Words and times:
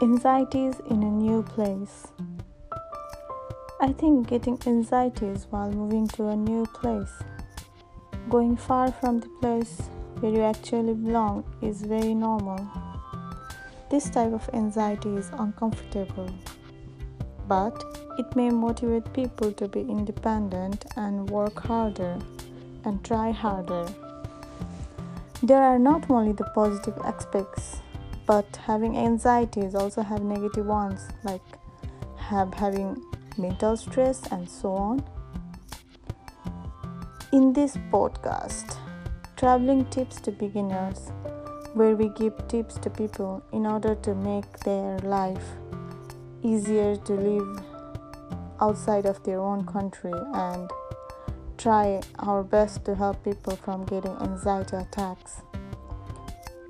Anxieties 0.00 0.76
in 0.90 1.02
a 1.02 1.10
new 1.10 1.42
place. 1.42 2.06
I 3.80 3.92
think 3.92 4.28
getting 4.28 4.56
anxieties 4.64 5.48
while 5.50 5.72
moving 5.72 6.06
to 6.08 6.28
a 6.28 6.36
new 6.36 6.66
place, 6.66 7.10
going 8.30 8.56
far 8.56 8.92
from 8.92 9.18
the 9.18 9.28
place 9.40 9.90
where 10.20 10.30
you 10.30 10.42
actually 10.42 10.94
belong, 10.94 11.42
is 11.62 11.82
very 11.82 12.14
normal. 12.14 12.64
This 13.90 14.08
type 14.08 14.32
of 14.32 14.48
anxiety 14.52 15.16
is 15.16 15.32
uncomfortable, 15.36 16.30
but 17.48 17.82
it 18.20 18.36
may 18.36 18.50
motivate 18.50 19.12
people 19.12 19.50
to 19.50 19.66
be 19.66 19.80
independent 19.80 20.84
and 20.94 21.28
work 21.28 21.58
harder 21.58 22.18
and 22.84 23.04
try 23.04 23.32
harder. 23.32 23.88
There 25.42 25.60
are 25.60 25.78
not 25.80 26.08
only 26.08 26.34
the 26.34 26.48
positive 26.54 26.96
aspects 26.98 27.80
but 28.28 28.56
having 28.66 28.96
anxieties 28.98 29.74
also 29.74 30.02
have 30.02 30.22
negative 30.22 30.66
ones 30.66 31.08
like 31.24 31.40
have 32.16 32.52
having 32.52 33.02
mental 33.38 33.74
stress 33.74 34.20
and 34.30 34.48
so 34.48 34.74
on. 34.74 35.02
In 37.32 37.54
this 37.54 37.78
podcast 37.90 38.76
traveling 39.36 39.86
tips 39.86 40.20
to 40.20 40.30
beginners 40.30 41.10
where 41.72 41.96
we 41.96 42.10
give 42.10 42.34
tips 42.48 42.76
to 42.78 42.90
people 42.90 43.42
in 43.52 43.64
order 43.66 43.94
to 43.94 44.14
make 44.14 44.58
their 44.60 44.98
life 44.98 45.48
easier 46.42 46.96
to 46.96 47.14
live 47.14 47.64
outside 48.60 49.06
of 49.06 49.22
their 49.24 49.40
own 49.40 49.64
country 49.64 50.12
and 50.34 50.70
try 51.56 52.00
our 52.18 52.42
best 52.42 52.84
to 52.84 52.94
help 52.94 53.22
people 53.24 53.56
from 53.56 53.84
getting 53.86 54.16
anxiety 54.20 54.76
attacks 54.76 55.42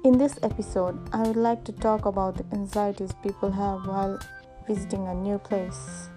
in 0.05 0.17
this 0.17 0.39
episode, 0.43 0.99
I 1.13 1.23
would 1.23 1.37
like 1.37 1.65
to 1.65 1.73
talk 1.73 2.07
about 2.07 2.37
the 2.37 2.45
anxieties 2.57 3.13
people 3.23 3.51
have 3.51 3.87
while 3.87 4.19
visiting 4.67 5.07
a 5.09 5.15
new 5.15 5.39
place. 5.39 6.09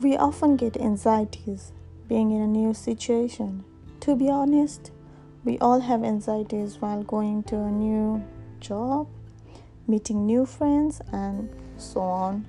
We 0.00 0.16
often 0.16 0.56
get 0.56 0.76
anxieties 0.76 1.72
being 2.08 2.32
in 2.32 2.42
a 2.42 2.46
new 2.46 2.74
situation. 2.74 3.64
To 4.00 4.16
be 4.16 4.28
honest, 4.28 4.90
we 5.44 5.58
all 5.58 5.80
have 5.80 6.04
anxieties 6.04 6.80
while 6.80 7.02
going 7.02 7.44
to 7.44 7.56
a 7.56 7.70
new 7.70 8.22
job, 8.60 9.08
meeting 9.86 10.26
new 10.26 10.44
friends, 10.44 11.00
and 11.12 11.48
so 11.76 12.00
on. 12.00 12.46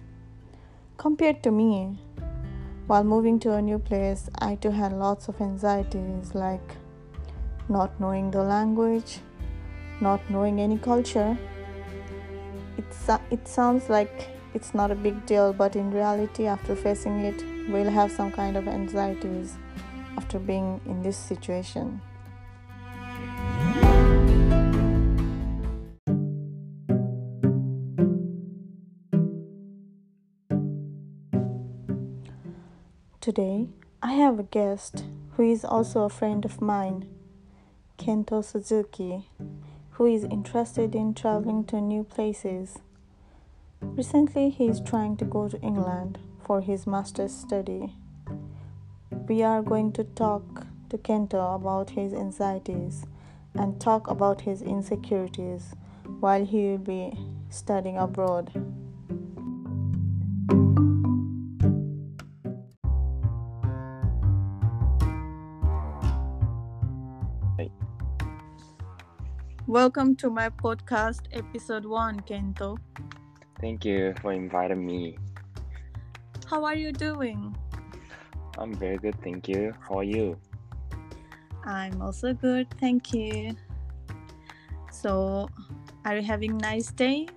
Compared 1.01 1.41
to 1.41 1.49
me, 1.49 1.97
while 2.85 3.03
moving 3.03 3.39
to 3.39 3.53
a 3.53 3.59
new 3.59 3.79
place, 3.79 4.29
I 4.37 4.53
too 4.53 4.69
had 4.69 4.93
lots 4.93 5.27
of 5.29 5.41
anxieties 5.41 6.35
like 6.35 6.75
not 7.67 7.99
knowing 7.99 8.29
the 8.29 8.43
language, 8.43 9.17
not 9.99 10.21
knowing 10.29 10.61
any 10.61 10.77
culture. 10.77 11.35
It, 12.77 12.85
it 13.31 13.47
sounds 13.47 13.89
like 13.89 14.29
it's 14.53 14.75
not 14.75 14.91
a 14.91 14.95
big 14.95 15.25
deal, 15.25 15.53
but 15.53 15.75
in 15.75 15.89
reality, 15.89 16.45
after 16.45 16.75
facing 16.75 17.21
it, 17.21 17.43
we'll 17.71 17.89
have 17.89 18.11
some 18.11 18.31
kind 18.31 18.55
of 18.55 18.67
anxieties 18.67 19.57
after 20.17 20.37
being 20.37 20.79
in 20.85 21.01
this 21.01 21.17
situation. 21.17 21.99
Today, 33.21 33.67
I 34.01 34.13
have 34.13 34.39
a 34.39 34.43
guest 34.43 35.05
who 35.33 35.43
is 35.43 35.63
also 35.63 36.05
a 36.05 36.09
friend 36.09 36.43
of 36.43 36.59
mine, 36.59 37.07
Kento 37.99 38.43
Suzuki, 38.43 39.29
who 39.91 40.07
is 40.07 40.23
interested 40.23 40.95
in 40.95 41.13
traveling 41.13 41.63
to 41.65 41.79
new 41.79 42.03
places. 42.03 42.79
Recently, 43.79 44.49
he 44.49 44.65
is 44.65 44.81
trying 44.81 45.17
to 45.17 45.25
go 45.25 45.47
to 45.47 45.61
England 45.61 46.17
for 46.43 46.61
his 46.61 46.87
master's 46.87 47.31
study. 47.31 47.93
We 49.27 49.43
are 49.43 49.61
going 49.61 49.91
to 49.93 50.03
talk 50.03 50.65
to 50.89 50.97
Kento 50.97 51.55
about 51.55 51.91
his 51.91 52.13
anxieties 52.13 53.05
and 53.53 53.79
talk 53.79 54.09
about 54.09 54.41
his 54.41 54.63
insecurities 54.63 55.75
while 56.21 56.43
he 56.43 56.71
will 56.71 56.79
be 56.79 57.13
studying 57.51 57.97
abroad. 57.97 58.51
Welcome 69.71 70.17
to 70.17 70.29
my 70.29 70.49
podcast, 70.49 71.31
episode 71.31 71.85
one, 71.85 72.19
Kento. 72.27 72.77
Thank 73.61 73.85
you 73.85 74.13
for 74.21 74.33
inviting 74.33 74.85
me. 74.85 75.17
How 76.45 76.65
are 76.65 76.75
you 76.75 76.91
doing? 76.91 77.55
I'm 78.57 78.73
very 78.73 78.97
good, 78.97 79.15
thank 79.23 79.47
you. 79.47 79.73
How 79.79 79.99
are 79.99 80.03
you? 80.03 80.37
I'm 81.63 82.01
also 82.01 82.33
good, 82.33 82.67
thank 82.81 83.13
you. 83.13 83.55
So, 84.91 85.47
are 86.03 86.17
you 86.17 86.21
having 86.21 86.57
nice 86.57 86.91
days? 86.91 87.29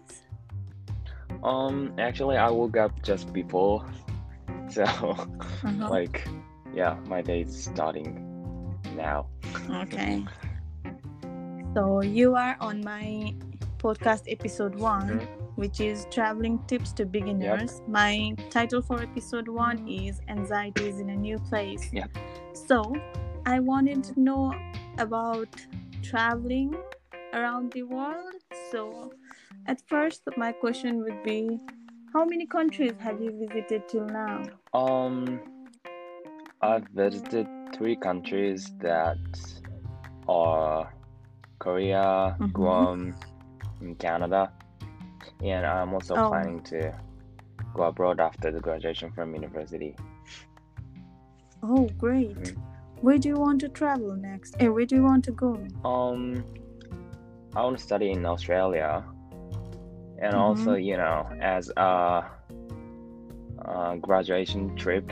Um, 1.45 1.95
actually, 1.99 2.37
I 2.37 2.51
woke 2.51 2.77
up 2.77 3.01
just 3.05 3.33
before, 3.33 3.87
so 4.69 4.83
uh-huh. 4.83 5.89
like, 5.89 6.27
yeah, 6.75 6.99
my 7.07 7.23
day 7.23 7.43
is 7.43 7.55
starting 7.67 8.75
now. 8.97 9.29
Okay. 9.71 10.27
So 11.75 12.03
you 12.03 12.37
are 12.37 12.57
on 12.61 12.83
my 12.85 13.35
podcast 13.79 14.27
episode 14.29 14.77
one, 14.77 15.19
mm-hmm. 15.19 15.43
which 15.57 15.81
is 15.81 16.07
traveling 16.09 16.61
tips 16.69 16.93
to 16.93 17.05
beginners. 17.05 17.81
Yep. 17.81 17.89
My 17.89 18.37
title 18.49 18.81
for 18.81 19.03
episode 19.03 19.49
one 19.49 19.89
is 19.89 20.21
anxieties 20.29 21.01
in 21.01 21.11
a 21.11 21.17
new 21.17 21.41
place. 21.41 21.91
Yeah. 21.93 22.07
So 22.53 22.95
I 23.45 23.59
wanted 23.59 24.05
to 24.05 24.21
know 24.21 24.55
about 24.99 25.49
traveling 26.01 26.77
around 27.33 27.73
the 27.73 27.83
world. 27.83 28.37
So 28.71 29.13
at 29.67 29.83
first, 29.89 30.23
my 30.37 30.53
question 30.53 30.99
would 31.03 31.25
be, 31.25 31.59
how 32.13 32.25
many 32.25 32.47
countries 32.47 32.93
have 33.01 33.21
you 33.21 33.37
visited 33.37 33.89
till 33.89 34.07
now? 34.07 34.45
Um, 34.73 35.41
I've 36.63 36.87
visited 36.95 37.49
three 37.75 37.97
countries 37.97 38.73
that 38.79 39.19
are 40.29 40.95
Korea, 41.65 42.37
mm-hmm. 42.39 42.47
Guam, 42.53 43.15
and 43.81 43.99
Canada. 43.99 44.53
And 45.43 45.65
I'm 45.65 45.95
also 45.95 46.15
oh. 46.15 46.29
planning 46.29 46.63
to 46.65 46.95
go 47.73 47.85
abroad 47.85 48.21
after 48.21 48.53
the 48.53 48.61
graduation 48.61 49.11
from 49.13 49.35
university. 49.35 49.97
Oh, 51.63 51.89
great. 51.97 52.37
Mm-hmm. 52.37 52.61
Where 53.01 53.17
do 53.17 53.31
you 53.31 53.37
want 53.37 53.63
to 53.63 53.71
travel 53.71 54.15
next? 54.15 54.57
And 54.61 54.75
where 54.75 54.85
do 54.85 54.97
you 54.97 55.03
want 55.03 55.25
to 55.25 55.33
go? 55.33 55.55
Um, 55.87 56.45
I 57.57 57.63
want 57.65 57.79
to 57.79 57.83
study 57.83 58.11
in 58.11 58.27
Australia. 58.27 59.03
And 60.21 60.35
mm-hmm. 60.35 60.37
also, 60.37 60.75
you 60.75 60.99
know, 60.99 61.27
as 61.41 61.71
a, 61.79 62.25
a 63.65 63.97
graduation 64.03 64.77
trip, 64.77 65.11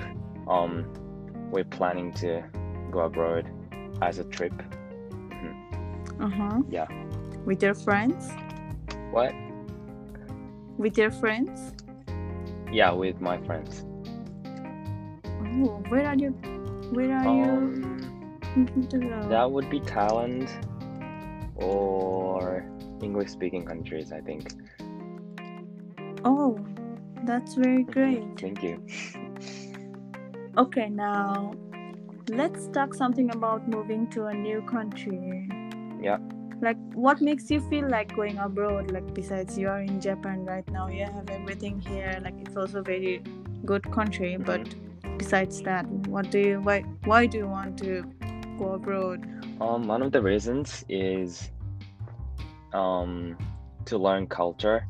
um, 0.48 0.84
we're 1.50 1.64
planning 1.64 2.12
to 2.14 2.44
go 2.90 3.00
abroad 3.00 3.48
as 4.02 4.18
a 4.18 4.24
trip 4.24 4.52
uh-huh. 6.22 6.62
Yeah. 6.70 6.86
With 7.44 7.62
your 7.62 7.74
friends? 7.74 8.30
What? 9.10 9.34
With 10.78 10.96
your 10.96 11.10
friends? 11.10 11.74
Yeah, 12.70 12.92
with 12.92 13.20
my 13.20 13.38
friends. 13.38 13.84
Oh, 15.26 15.82
where 15.88 16.06
are 16.06 16.14
you? 16.14 16.30
Where 16.94 17.12
are 17.12 17.26
um, 17.26 17.98
you 18.54 19.28
That 19.28 19.50
would 19.50 19.68
be 19.68 19.80
Thailand 19.80 20.48
or 21.56 22.64
English-speaking 23.02 23.66
countries, 23.66 24.12
I 24.12 24.20
think. 24.20 24.54
Oh, 26.24 26.64
that's 27.24 27.54
very 27.54 27.82
great. 27.82 28.22
Thank 28.38 28.62
you. 28.62 28.82
okay, 30.56 30.88
now 30.88 31.52
let's 32.28 32.68
talk 32.68 32.94
something 32.94 33.30
about 33.34 33.68
moving 33.68 34.08
to 34.10 34.26
a 34.26 34.34
new 34.34 34.62
country 34.62 35.48
like 36.62 36.76
what 36.94 37.20
makes 37.20 37.50
you 37.50 37.60
feel 37.68 37.88
like 37.88 38.14
going 38.14 38.38
abroad 38.38 38.90
like 38.90 39.12
besides 39.14 39.58
you 39.58 39.68
are 39.68 39.80
in 39.80 40.00
japan 40.00 40.44
right 40.44 40.68
now 40.70 40.88
you 40.88 41.04
have 41.04 41.28
everything 41.30 41.80
here 41.80 42.18
like 42.22 42.34
it's 42.38 42.56
also 42.56 42.82
very 42.82 43.22
good 43.64 43.90
country 43.92 44.34
mm-hmm. 44.34 44.44
but 44.44 45.18
besides 45.18 45.60
that 45.62 45.86
what 46.14 46.30
do 46.30 46.38
you 46.38 46.60
why 46.60 46.80
why 47.04 47.26
do 47.26 47.38
you 47.38 47.48
want 47.48 47.76
to 47.76 48.02
go 48.58 48.72
abroad 48.74 49.26
um 49.60 49.86
one 49.86 50.02
of 50.02 50.12
the 50.12 50.22
reasons 50.22 50.84
is 50.88 51.50
um 52.72 53.36
to 53.84 53.98
learn 53.98 54.26
culture 54.26 54.86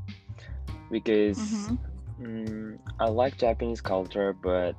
because 0.90 1.38
mm-hmm. 1.38 2.24
mm, 2.24 2.78
i 3.00 3.08
like 3.08 3.36
japanese 3.38 3.80
culture 3.80 4.34
but 4.42 4.76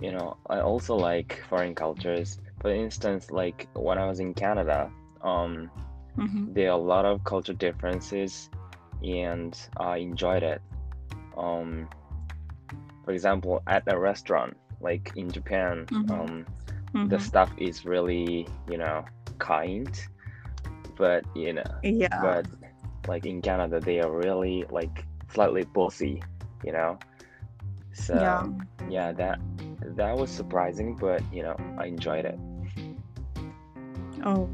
you 0.00 0.12
know, 0.12 0.36
I 0.48 0.60
also 0.60 0.94
like 0.94 1.42
foreign 1.48 1.74
cultures. 1.74 2.38
For 2.60 2.72
instance, 2.72 3.30
like 3.30 3.68
when 3.74 3.98
I 3.98 4.06
was 4.06 4.20
in 4.20 4.34
Canada, 4.34 4.90
um, 5.22 5.70
Mm-hmm. 6.16 6.52
there 6.54 6.70
are 6.70 6.78
a 6.78 6.82
lot 6.82 7.04
of 7.04 7.22
culture 7.24 7.52
differences, 7.54 8.50
and 9.02 9.56
I 9.76 9.98
enjoyed 9.98 10.42
it. 10.42 10.62
Um, 11.36 11.88
for 13.04 13.12
example, 13.12 13.62
at 13.66 13.82
a 13.86 13.98
restaurant, 13.98 14.56
like 14.80 15.12
in 15.16 15.30
Japan, 15.30 15.86
Mhm. 15.90 16.10
um, 16.10 16.46
Mm-hmm. 16.94 17.08
the 17.08 17.18
staff 17.18 17.50
is 17.58 17.84
really, 17.84 18.46
you 18.68 18.78
know, 18.78 19.04
kind, 19.38 19.88
but 20.96 21.24
you 21.34 21.52
know, 21.52 21.64
yeah. 21.82 22.20
but 22.22 22.46
like 23.06 23.26
in 23.26 23.40
Canada, 23.42 23.80
they 23.80 24.00
are 24.00 24.10
really 24.10 24.64
like 24.70 25.04
slightly 25.28 25.64
bossy, 25.64 26.22
you 26.64 26.72
know. 26.72 26.98
So 27.92 28.14
yeah. 28.14 28.46
yeah, 28.88 29.12
that 29.12 29.38
that 29.96 30.16
was 30.16 30.30
surprising, 30.30 30.96
but 30.96 31.22
you 31.32 31.42
know, 31.42 31.56
I 31.78 31.86
enjoyed 31.86 32.24
it. 32.24 32.38
Oh, 34.24 34.48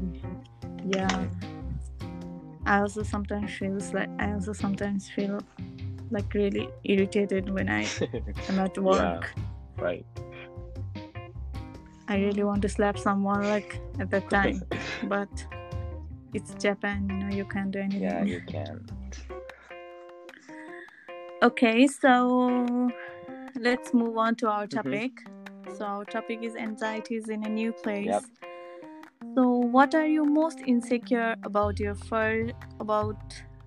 yeah. 0.85 1.25
I 2.65 2.79
also 2.79 3.03
sometimes 3.03 3.51
feel 3.57 3.77
like 3.93 4.09
I 4.19 4.33
also 4.33 4.53
sometimes 4.53 5.09
feel 5.09 5.39
like 6.11 6.33
really 6.33 6.69
irritated 6.83 7.49
when 7.49 7.69
I 7.69 7.85
am 8.49 8.59
at 8.59 8.77
work. 8.77 9.33
right. 9.77 10.05
I 12.07 12.17
really 12.17 12.43
want 12.43 12.61
to 12.63 12.69
slap 12.69 12.97
someone 12.99 13.43
like 13.47 13.79
at 13.99 14.09
that 14.11 14.29
time, 14.29 14.63
but 15.03 15.29
it's 16.33 16.53
Japan, 16.55 17.07
you 17.09 17.15
know, 17.15 17.35
you 17.35 17.45
can't 17.45 17.71
do 17.71 17.79
anything. 17.79 18.01
yeah, 18.03 18.23
you 18.23 18.41
can. 18.47 18.85
Okay, 21.41 21.87
so 21.87 22.89
let's 23.59 23.93
move 23.93 24.17
on 24.17 24.35
to 24.35 24.47
our 24.49 24.65
Mhm. 24.65 24.75
topic. 24.75 25.11
So 25.77 25.83
our 25.85 26.05
topic 26.05 26.39
is 26.41 26.55
anxieties 26.55 27.27
in 27.27 27.43
a 27.43 27.49
new 27.49 27.73
place. 27.73 28.05
Yep. 28.05 28.23
So 29.35 29.49
what 29.49 29.95
are 29.95 30.05
you 30.05 30.25
most 30.25 30.59
insecure 30.61 31.35
about 31.43 31.79
your 31.79 31.95
first 31.95 32.53
about 32.79 33.17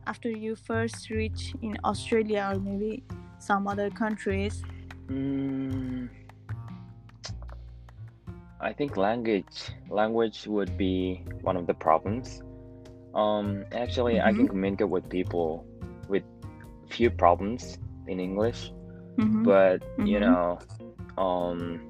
after 0.07 0.31
you 0.31 0.55
first 0.55 1.11
reach 1.11 1.55
in 1.63 1.77
Australia 1.85 2.51
or 2.53 2.61
maybe 2.61 3.03
some 3.39 3.67
other 3.67 3.91
countries? 3.91 4.63
Mm, 5.09 6.09
I 8.61 8.73
think 8.73 8.97
language 8.97 9.71
language 9.91 10.47
would 10.47 10.77
be 10.77 11.25
one 11.43 11.57
of 11.57 11.67
the 11.67 11.75
problems. 11.75 12.43
Um, 13.15 13.65
actually, 13.73 14.21
I 14.21 14.33
can 14.33 14.49
communicate 14.49 14.89
with 14.89 15.09
people 15.09 15.67
with 16.09 16.23
few 16.91 17.11
problems 17.11 17.79
in 18.07 18.21
English, 18.21 18.73
Mm-hmm. 19.19 19.45
but 19.45 19.83
you 20.05 20.21
Mhm. 20.21 20.21
know, 20.21 20.59
um, 21.19 21.81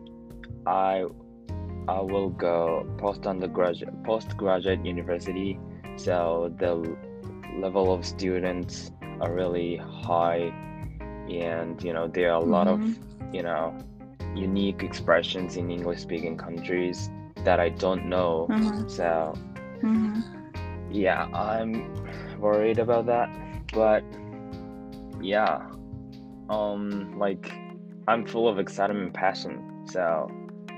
I 0.66 1.04
I 1.88 2.00
will 2.00 2.30
go 2.30 2.86
post 2.98 3.26
undergraduate 3.26 4.02
postgraduate 4.04 4.84
university, 4.84 5.58
so 5.96 6.52
the 6.58 6.96
level 7.60 7.92
of 7.92 8.04
students 8.04 8.90
are 9.20 9.32
really 9.32 9.76
high, 9.76 10.52
and 11.30 11.82
you 11.82 11.92
know 11.92 12.08
there 12.08 12.32
are 12.32 12.40
a 12.42 12.44
lot 12.44 12.66
of 12.66 12.80
you 13.32 13.42
know 13.42 13.76
unique 14.34 14.82
expressions 14.82 15.56
in 15.56 15.70
English 15.70 16.00
speaking 16.00 16.36
countries 16.36 17.10
that 17.44 17.60
I 17.60 17.70
don't 17.70 18.06
know. 18.06 18.46
Mhm. 18.50 18.90
So 18.90 19.34
Mhm. 19.82 20.22
yeah, 20.90 21.26
I'm 21.32 21.72
worried 22.38 22.78
about 22.78 23.06
that, 23.06 23.28
but 23.72 24.02
yeah, 25.20 25.66
um, 26.48 27.18
like 27.18 27.52
I'm 28.08 28.26
full 28.26 28.48
of 28.48 28.58
excitement 28.58 29.04
and 29.04 29.14
passion. 29.14 29.82
So, 29.86 30.30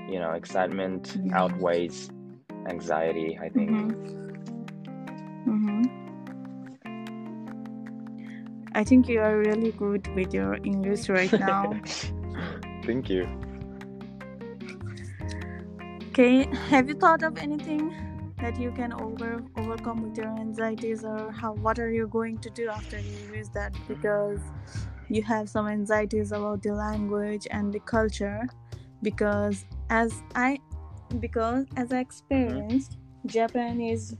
you 0.09 0.19
know, 0.19 0.31
excitement 0.31 1.17
outweighs 1.33 2.09
anxiety, 2.67 3.37
I 3.41 3.49
think. 3.49 3.69
Mm-hmm. 5.47 5.83
I 8.73 8.83
think 8.83 9.09
you 9.09 9.19
are 9.19 9.37
really 9.37 9.71
good 9.71 10.07
with 10.15 10.33
your 10.33 10.55
English 10.63 11.09
right 11.09 11.31
now. 11.39 11.79
Thank 12.85 13.09
you. 13.09 13.27
okay, 16.09 16.47
have 16.69 16.87
you 16.89 16.95
thought 16.95 17.23
of 17.23 17.37
anything 17.37 17.93
that 18.39 18.59
you 18.59 18.71
can 18.71 18.93
over 18.93 19.43
overcome 19.57 20.01
with 20.03 20.17
your 20.17 20.27
anxieties, 20.27 21.03
or 21.03 21.31
how? 21.31 21.53
What 21.53 21.79
are 21.79 21.91
you 21.91 22.07
going 22.07 22.37
to 22.39 22.49
do 22.49 22.69
after 22.69 22.99
you 22.99 23.17
use 23.35 23.49
that? 23.49 23.73
Because 23.87 24.39
you 25.09 25.23
have 25.23 25.49
some 25.49 25.67
anxieties 25.67 26.31
about 26.31 26.61
the 26.61 26.73
language 26.73 27.47
and 27.51 27.73
the 27.73 27.79
culture. 27.79 28.47
Because 29.01 29.65
as 29.89 30.23
I, 30.35 30.59
because 31.19 31.65
as 31.75 31.91
I 31.91 31.99
experienced, 31.99 32.97
Japan 33.25 33.81
is 33.81 34.15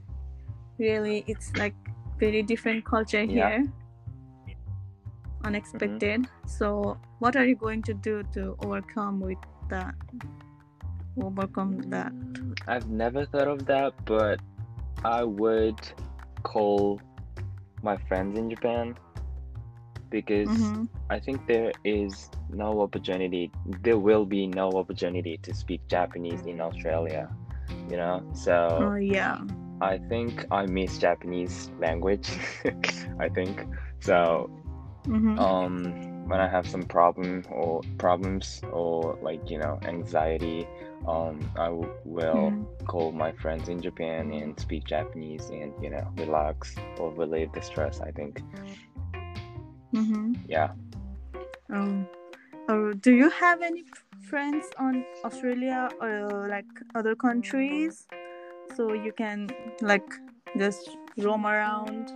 really 0.77 1.23
it's 1.27 1.55
like 1.55 1.75
very 2.17 2.41
different 2.41 2.85
culture 2.85 3.23
Yeah. 3.23 3.49
here. 3.49 3.67
Unexpected. 5.43 6.27
So 6.45 6.97
what 7.19 7.35
are 7.35 7.45
you 7.45 7.55
going 7.55 7.81
to 7.83 7.93
do 7.93 8.23
to 8.33 8.55
overcome 8.59 9.19
with 9.21 9.37
that? 9.69 9.95
Overcome 11.21 11.81
that? 11.89 12.11
Mm, 12.11 12.59
I've 12.67 12.89
never 12.89 13.25
thought 13.25 13.47
of 13.47 13.65
that, 13.65 13.93
but 14.05 14.39
I 15.03 15.23
would 15.23 15.79
call 16.43 16.99
my 17.81 17.95
friends 18.07 18.37
in 18.37 18.49
Japan 18.49 18.97
because 20.09 20.73
Mhm. 20.73 20.89
I 21.09 21.19
think 21.19 21.45
there 21.47 21.73
is 21.83 22.31
no 22.49 22.81
opportunity, 22.81 23.51
there 23.65 23.97
will 23.99 24.25
be 24.25 24.47
no 24.47 24.77
opportunity 24.77 25.39
to 25.43 25.53
speak 25.53 25.81
Japanese 25.89 26.45
in 26.45 26.59
Australia, 26.61 27.29
you 27.87 27.97
know? 27.97 28.21
oh 28.31 28.33
So 28.33 28.95
yeah 28.95 29.39
I 29.81 29.99
think 30.09 30.45
I 30.51 30.65
miss 30.65 30.97
Japanese 30.97 31.71
language, 31.77 32.29
I 33.19 33.29
think. 33.29 33.65
So 34.01 34.51
Mhm. 35.07 35.37
um 35.37 35.95
when 36.23 36.39
I 36.39 36.47
have 36.49 36.67
some 36.67 36.83
problem 36.83 37.43
or 37.49 37.83
problems 37.97 38.61
or 38.71 39.17
like 39.21 39.41
you 39.49 39.57
know 39.59 39.79
anxiety 39.85 40.69
um 41.07 41.49
I 41.57 41.65
w- 41.65 41.91
will 42.03 42.53
Mhm. 42.53 42.67
call 42.87 43.11
my 43.13 43.31
friends 43.33 43.69
in 43.69 43.81
Japan 43.81 44.31
and 44.31 44.59
speak 44.59 44.85
Japanese 44.85 45.49
and 45.49 45.73
you 45.79 45.89
know 45.89 46.03
relax 46.17 46.77
or 46.95 47.13
relieve 47.13 47.51
the 47.53 47.61
stress 47.61 47.99
I 48.01 48.11
think 48.11 48.41
Mhm. 49.93 50.37
yeah. 50.47 50.69
Um, 51.69 52.07
oh, 52.67 52.93
do 52.93 53.13
you 53.13 53.29
have 53.29 53.61
any 53.61 53.83
friends 54.29 54.65
on 54.77 55.05
Australia 55.23 55.89
or 56.01 56.47
like 56.49 56.65
other 56.95 57.15
countries? 57.15 58.07
So 58.75 58.93
you 58.93 59.11
can 59.11 59.49
like 59.81 60.05
just 60.57 60.89
roam 61.17 61.45
around 61.45 62.09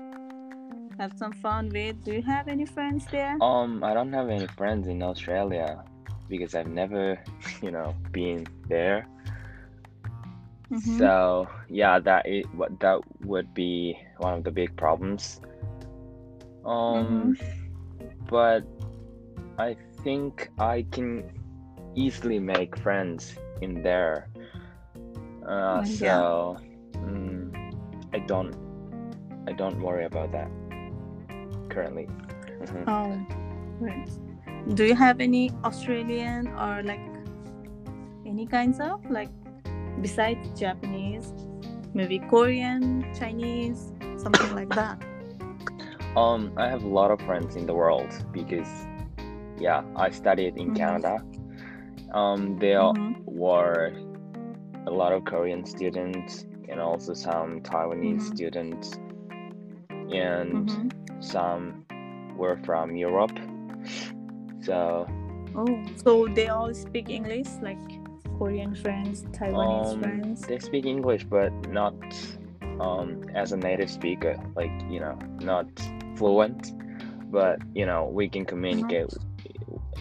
have 1.00 1.14
some 1.18 1.34
fun 1.34 1.70
with. 1.74 2.04
Do 2.06 2.14
you 2.14 2.22
have 2.22 2.48
any 2.48 2.66
friends 2.66 3.06
there? 3.10 3.38
Um 3.42 3.84
I 3.84 3.94
don't 3.94 4.14
have 4.14 4.30
any 4.30 4.48
friends 4.48 4.88
in 4.88 5.02
Australia 5.02 5.84
because 6.30 6.54
I've 6.54 6.70
never 6.70 7.18
you 7.62 7.72
know 7.72 7.96
been 8.12 8.46
there. 8.70 9.06
Mhm. 10.72 10.98
so 10.98 11.48
yeah 11.70 12.00
that 12.00 12.26
is 12.26 12.46
what 12.58 12.80
that 12.80 12.98
would 13.22 13.54
be 13.54 13.98
one 14.18 14.34
of 14.34 14.44
the 14.44 14.52
big 14.52 14.76
problems. 14.78 15.42
Um 16.66 17.38
but 18.34 18.66
I 19.62 19.78
think 20.02 20.50
I 20.58 20.90
can 20.90 21.30
easily 21.94 22.42
make 22.42 22.74
friends 22.82 23.38
in 23.62 23.86
there. 23.86 24.34
Uh, 25.46 25.86
Mm, 25.86 25.86
so 25.86 26.10
yeah. 26.10 26.98
mm, 27.06 27.54
I 28.10 28.20
don't 28.26 28.58
I 29.46 29.54
don't 29.54 29.78
worry 29.78 30.10
about 30.10 30.34
that 30.34 30.50
currently. 31.70 32.10
Mhm. 32.66 32.90
Oh, 32.90 33.14
right. 33.78 34.10
Do 34.74 34.90
you 34.90 34.98
have 34.98 35.22
any 35.22 35.54
Australian 35.62 36.50
or 36.58 36.82
like 36.82 37.06
any 38.26 38.50
kinds 38.50 38.82
of 38.82 38.98
like 39.14 39.30
besides 40.02 40.42
Japanese, 40.58 41.30
maybe 41.94 42.18
Korean, 42.34 43.06
Chinese, 43.14 43.94
something 44.18 44.58
like 44.58 44.74
that? 44.74 44.98
Um, 46.16 46.54
I 46.58 46.68
have 46.70 46.84
a 46.84 46.88
lot 46.88 47.10
of 47.12 47.20
friends 47.22 47.56
in 47.56 47.66
the 47.66 47.74
world 47.74 48.12
because 48.32 48.68
yeah, 49.58 49.84
I 49.96 50.12
studied 50.12 50.58
in 50.58 50.72
Mhm. 50.72 50.76
Canada. 50.76 51.24
Um, 52.14 52.58
there 52.60 52.80
Mhm. 52.82 53.24
were 53.26 53.92
a 54.86 54.92
lot 54.92 55.12
of 55.14 55.26
Korean 55.26 55.66
students 55.66 56.46
and 56.70 56.80
also 56.80 57.14
some 57.14 57.62
Taiwanese 57.62 58.22
Mhm. 58.22 58.36
students 58.36 59.00
and 60.12 60.70
Mhm. 60.70 61.24
some 61.24 61.86
were 62.38 62.58
from 62.64 62.96
Europe. 62.96 63.38
So 64.62 65.08
Oh, 65.56 65.84
so 65.96 66.28
they 66.28 66.48
all 66.48 66.74
speak 66.74 67.10
English, 67.10 67.48
like 67.62 67.78
Korean 68.40 68.74
friends, 68.76 69.24
Taiwanese 69.34 69.94
um, 69.94 70.00
friends. 70.02 70.42
they 70.48 70.58
speak 70.60 70.86
English, 70.86 71.26
but 71.26 71.52
not 71.70 71.94
um, 72.80 73.22
as 73.36 73.52
a 73.52 73.58
native 73.58 73.90
speaker. 73.90 74.36
Like 74.56 74.72
you 74.90 75.00
know, 75.00 75.18
not 75.42 75.68
fluent, 76.16 76.72
but 77.32 77.60
you 77.74 77.86
know, 77.86 78.06
we 78.06 78.30
can 78.30 78.46
communicate 78.46 79.08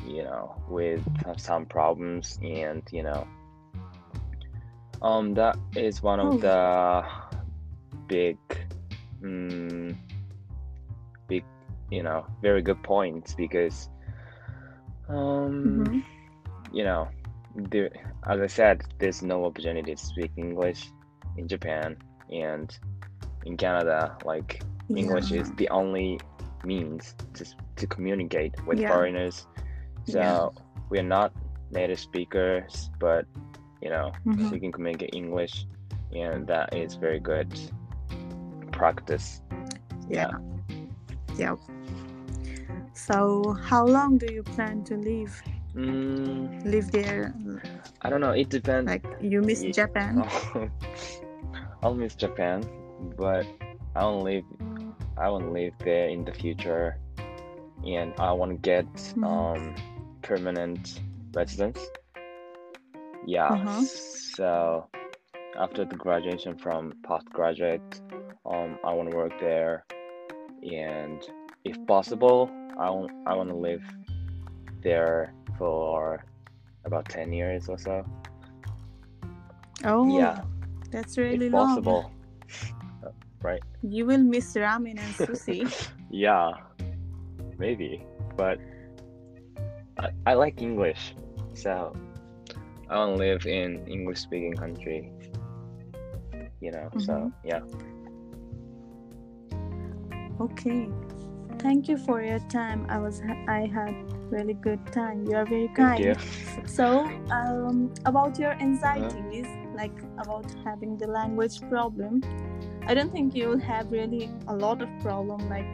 you 0.06 0.22
know, 0.24 0.54
with 0.68 1.02
some 1.36 1.66
problems, 1.66 2.38
and 2.42 2.82
you 2.90 3.02
know, 3.02 3.26
um, 5.00 5.34
that 5.34 5.56
is 5.76 6.02
one 6.02 6.20
of 6.20 6.34
Oh. 6.34 6.38
the 6.38 7.02
big, 8.08 8.38
mm, 9.22 9.96
big, 11.28 11.44
you 11.90 12.02
know, 12.02 12.26
very 12.40 12.62
good 12.62 12.82
points 12.82 13.34
because, 13.34 13.88
um, 15.08 15.84
Mhm. 15.84 16.02
you 16.72 16.84
know, 16.84 17.08
there, 17.54 17.90
as 18.28 18.40
I 18.40 18.46
said, 18.46 18.82
there's 18.98 19.22
no 19.22 19.44
opportunity 19.44 19.94
to 19.94 20.00
speak 20.00 20.32
English 20.36 20.90
in 21.36 21.48
Japan 21.48 21.96
and 22.30 22.76
in 23.44 23.56
Canada. 23.56 24.16
Like 24.24 24.62
English 24.96 25.32
is 25.32 25.50
the 25.56 25.68
only 25.70 26.18
means 26.64 27.14
to 27.34 27.44
to 27.76 27.86
communicate 27.86 28.54
with 28.66 28.78
Yeah. 28.78 28.92
foreigners. 28.92 29.46
So 30.04 30.18
Yeah. 30.18 30.48
we're 30.90 31.02
not 31.06 31.32
native 31.70 31.98
speakers, 31.98 32.90
but 33.00 33.26
you 33.82 33.90
know, 33.90 34.12
Mhm. 34.26 34.50
we 34.52 34.60
can 34.60 34.70
communicate 34.70 35.10
English, 35.14 35.66
and 36.14 36.46
that 36.46 36.70
is 36.74 36.94
very 36.94 37.18
good 37.18 37.48
practice. 38.70 39.42
Yeah. 40.08 40.30
Yeah. 41.36 41.56
So, 42.94 43.56
how 43.58 43.84
long 43.86 44.18
do 44.18 44.26
you 44.32 44.42
plan 44.42 44.84
to 44.84 44.94
live? 44.96 45.32
Mm, 45.74 46.62
Live 46.68 46.92
there? 46.92 47.34
I 48.02 48.10
don't 48.10 48.20
know. 48.20 48.32
It 48.36 48.50
depends. 48.50 48.86
Like 48.86 49.04
you 49.20 49.40
miss 49.40 49.62
Ye- 49.64 49.72
Japan? 49.72 50.20
I'll 51.82 51.94
miss 51.94 52.14
Japan, 52.14 52.62
but 53.16 53.46
I 53.96 54.04
won't 54.04 54.22
live. 54.22 54.44
I 55.18 55.28
want 55.28 55.44
to 55.44 55.50
live 55.50 55.74
there 55.84 56.08
in 56.08 56.24
the 56.24 56.32
future, 56.32 56.98
and 57.86 58.12
I 58.18 58.32
want 58.32 58.50
to 58.52 58.58
get 58.58 58.86
Mhm. 58.94 59.24
um 59.24 59.74
permanent 60.22 61.00
residence. 61.34 61.80
Yeah. 63.26 63.48
Uh-huh. 63.48 63.82
So 63.82 64.88
after 65.58 65.84
the 65.84 65.96
graduation 65.96 66.56
from 66.56 66.92
postgraduate, 67.04 68.00
um, 68.46 68.78
I 68.84 68.92
want 68.94 69.10
to 69.10 69.16
work 69.16 69.32
there, 69.40 69.84
and 70.62 71.20
if 71.64 71.76
possible, 71.86 72.50
I 72.78 72.90
want 72.90 73.10
I 73.26 73.34
want 73.34 73.48
to 73.50 73.56
live 73.56 73.82
there 74.82 75.32
for 75.58 76.24
about 76.84 77.08
ten 77.08 77.32
years 77.32 77.68
or 77.68 77.78
so. 77.78 78.04
Oh, 79.84 80.06
Yeah. 80.08 80.42
that's 80.90 81.18
really 81.18 81.46
if 81.46 81.52
long. 81.52 81.68
possible. 81.68 82.10
Right? 83.42 83.62
You 83.82 84.06
will 84.06 84.22
miss 84.22 84.54
ramen 84.54 84.98
and 84.98 85.14
sushi. 85.14 85.66
Yeah, 86.14 86.52
maybe, 87.58 88.04
but 88.36 88.58
I, 89.98 90.10
I 90.26 90.34
like 90.34 90.60
English, 90.60 91.14
so 91.54 91.96
I 92.90 92.96
want 92.98 93.12
to 93.12 93.16
live 93.16 93.46
in 93.46 93.86
English-speaking 93.88 94.52
country. 94.60 95.10
You 96.60 96.70
know, 96.72 96.90
so 96.98 97.12
Mhm. 97.12 97.32
yeah. 97.44 97.62
okay. 100.40 100.88
Thank 101.58 101.88
you 101.88 101.96
for 101.96 102.20
your 102.22 102.40
time. 102.50 102.86
I 102.88 102.98
was 102.98 103.22
I 103.46 103.70
had 103.72 103.94
really 104.30 104.54
good 104.54 104.80
time. 104.92 105.24
You 105.28 105.36
are 105.36 105.46
very 105.46 105.68
kind. 105.68 106.18
So, 106.66 107.06
um, 107.30 107.92
about 108.04 108.38
your 108.38 108.52
anxieties, 108.58 109.46
like 109.74 109.94
about 110.18 110.46
having 110.64 110.98
the 110.98 111.06
language 111.06 111.60
problem, 111.70 112.20
I 112.86 112.94
don't 112.94 113.12
think 113.12 113.34
you 113.34 113.48
will 113.48 113.60
have 113.60 113.90
really 113.90 114.30
a 114.48 114.54
lot 114.54 114.82
of 114.82 114.88
problem. 115.00 115.48
Like 115.48 115.66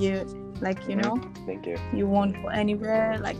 you, 0.00 0.24
like 0.60 0.88
you 0.88 0.96
know, 0.96 1.16
Thank 1.46 1.66
you. 1.66 1.76
you 1.92 2.06
won't 2.06 2.34
go 2.42 2.48
anywhere, 2.48 3.18
like 3.18 3.36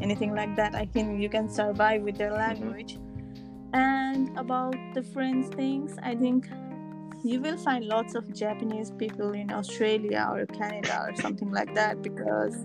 anything 0.00 0.34
like 0.34 0.56
that. 0.56 0.74
I 0.74 0.86
think 0.86 1.20
you 1.20 1.28
can 1.28 1.48
survive 1.48 2.02
with 2.02 2.16
their 2.16 2.32
language. 2.32 2.98
And 3.72 4.36
about 4.36 4.74
the 4.94 5.02
friends 5.02 5.48
things, 5.48 5.96
I 6.02 6.14
think 6.14 6.48
you 7.24 7.40
will 7.40 7.56
find 7.56 7.84
lots 7.84 8.14
of 8.14 8.34
Japanese 8.34 8.90
people 8.90 9.32
in 9.32 9.52
Australia 9.52 10.28
or 10.30 10.44
Canada 10.46 11.06
or 11.08 11.14
something 11.16 11.50
like 11.50 11.72
that 11.74 12.02
because 12.02 12.64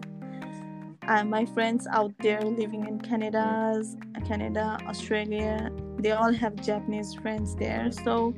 uh, 1.08 1.24
my 1.24 1.46
friends 1.46 1.88
out 1.92 2.12
there 2.20 2.42
living 2.42 2.86
in 2.86 3.00
Canada, 3.00 3.82
Canada, 4.26 4.78
Australia, 4.88 5.72
they 6.00 6.12
all 6.12 6.34
have 6.34 6.56
Japanese 6.56 7.14
friends 7.14 7.56
there. 7.56 7.92
So 7.92 8.34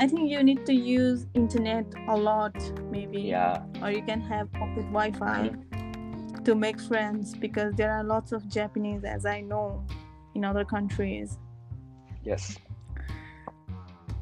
I 0.00 0.06
think 0.06 0.30
you 0.30 0.42
need 0.44 0.64
to 0.66 0.72
use 0.74 1.26
internet 1.34 1.86
a 2.08 2.16
lot, 2.16 2.54
maybe 2.90 3.20
Yeah. 3.22 3.64
or 3.82 3.90
you 3.90 4.02
can 4.02 4.20
have 4.20 4.50
pocket 4.52 4.84
Wi-Fi 4.92 5.50
to 6.44 6.54
make 6.54 6.80
friends 6.80 7.34
because 7.34 7.74
there 7.74 7.90
are 7.92 8.04
lots 8.04 8.32
of 8.32 8.48
Japanese, 8.48 9.02
as 9.04 9.26
I 9.26 9.40
know, 9.40 9.84
in 10.34 10.44
other 10.44 10.64
countries. 10.64 11.38
Yes. 12.22 12.56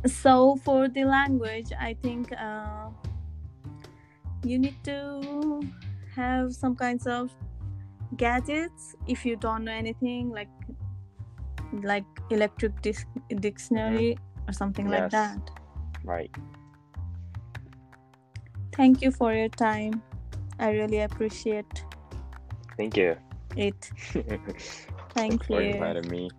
So 0.06 0.56
for 0.64 0.88
the 0.88 1.04
language, 1.04 1.72
I 1.78 1.94
think 1.94 2.32
uh, 2.32 2.88
you 4.44 4.58
need 4.58 4.82
to 4.84 5.60
have 6.14 6.54
some 6.54 6.74
kinds 6.74 7.06
of 7.06 7.30
gadgets 8.16 8.94
if 9.06 9.26
you 9.26 9.36
don't 9.36 9.64
know 9.64 9.72
anything, 9.72 10.30
like 10.30 10.48
like 11.82 12.04
electric 12.30 12.80
dis- 12.80 13.04
dictionary 13.40 14.16
or 14.48 14.52
something 14.52 14.88
like 14.88 15.10
that. 15.10 15.50
Right. 16.06 16.30
Thank 18.72 19.02
you 19.02 19.10
for 19.10 19.34
your 19.34 19.48
time. 19.48 20.02
I 20.58 20.70
really 20.70 21.00
appreciate 21.00 21.84
Thank 22.76 22.96
you. 22.96 23.16
it. 23.56 23.90
Thank 25.10 25.48
you. 25.48 25.56
for 25.56 25.60
inviting 25.60 26.08
me. 26.08 26.30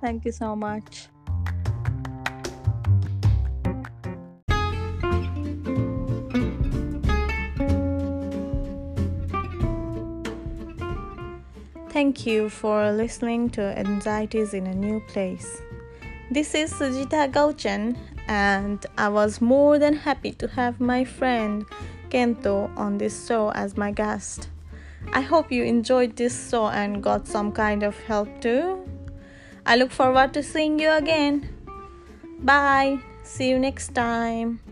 Thank 0.00 0.24
you 0.24 0.32
so 0.32 0.54
much. 0.54 1.08
Thank 11.90 12.26
you 12.26 12.50
for 12.50 12.92
listening 12.92 13.48
to 13.56 13.62
Anxieties 13.62 14.52
in 14.52 14.66
a 14.66 14.74
New 14.74 15.00
Place. 15.08 15.62
This 16.28 16.56
is 16.56 16.72
Sujita 16.72 17.30
Gauchan, 17.30 17.96
and 18.26 18.84
I 18.98 19.08
was 19.08 19.40
more 19.40 19.78
than 19.78 19.94
happy 19.94 20.32
to 20.32 20.48
have 20.48 20.80
my 20.80 21.04
friend 21.04 21.64
Kento 22.10 22.76
on 22.76 22.98
this 22.98 23.28
show 23.28 23.52
as 23.52 23.76
my 23.76 23.92
guest. 23.92 24.48
I 25.12 25.20
hope 25.20 25.52
you 25.52 25.62
enjoyed 25.62 26.16
this 26.16 26.50
show 26.50 26.66
and 26.66 27.00
got 27.00 27.28
some 27.28 27.52
kind 27.52 27.84
of 27.84 27.96
help 28.10 28.28
too. 28.40 28.82
I 29.64 29.76
look 29.76 29.92
forward 29.92 30.34
to 30.34 30.42
seeing 30.42 30.80
you 30.80 30.90
again. 30.90 31.48
Bye. 32.40 32.98
See 33.22 33.48
you 33.48 33.58
next 33.60 33.94
time. 33.94 34.65